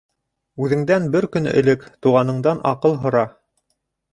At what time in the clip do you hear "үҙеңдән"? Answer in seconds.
0.67-1.05